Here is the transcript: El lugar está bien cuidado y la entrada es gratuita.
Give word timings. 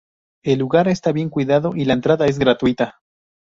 El 0.43 0.57
lugar 0.57 0.87
está 0.87 1.11
bien 1.11 1.29
cuidado 1.29 1.73
y 1.75 1.85
la 1.85 1.93
entrada 1.93 2.25
es 2.25 2.39
gratuita. 2.39 3.01